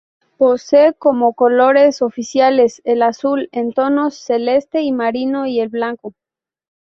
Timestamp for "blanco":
5.69-6.15